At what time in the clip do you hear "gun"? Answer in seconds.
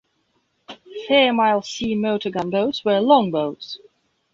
2.31-2.49